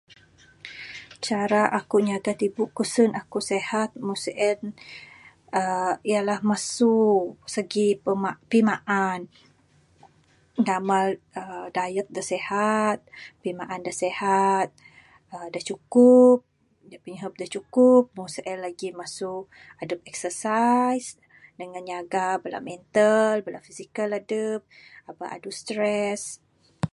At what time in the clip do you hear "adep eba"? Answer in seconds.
24.19-25.25